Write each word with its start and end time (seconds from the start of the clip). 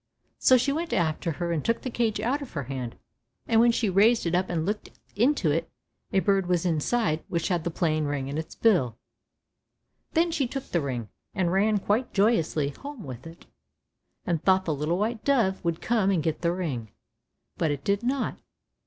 So 0.39 0.57
she 0.57 0.71
went 0.71 0.93
after 0.93 1.33
her 1.33 1.51
and 1.51 1.63
took 1.63 1.83
the 1.83 1.91
cage 1.91 2.19
out 2.19 2.41
of 2.41 2.53
her 2.53 2.63
hand, 2.63 2.95
and 3.47 3.61
when 3.61 3.71
she 3.71 3.87
raised 3.87 4.25
it 4.25 4.33
up 4.33 4.49
and 4.49 4.65
looked 4.65 4.89
into 5.15 5.51
it, 5.51 5.69
a 6.11 6.21
bird 6.21 6.47
was 6.47 6.65
inside 6.65 7.23
which 7.27 7.49
had 7.49 7.63
the 7.63 7.69
plain 7.69 8.05
ring 8.05 8.27
in 8.27 8.35
its 8.35 8.55
bill. 8.55 8.97
Then 10.13 10.31
she 10.31 10.47
took 10.47 10.63
the 10.69 10.81
ring, 10.81 11.09
and 11.35 11.51
ran 11.51 11.77
quite 11.77 12.13
joyously 12.15 12.69
home 12.69 13.03
with 13.03 13.27
it, 13.27 13.45
and 14.25 14.41
thought 14.43 14.65
the 14.65 14.73
little 14.73 14.97
white 14.97 15.23
dove 15.23 15.63
would 15.63 15.81
come 15.83 16.09
and 16.09 16.23
get 16.23 16.41
the 16.41 16.51
ring, 16.51 16.89
but 17.59 17.69
it 17.69 17.83
did 17.83 18.01
not. 18.01 18.39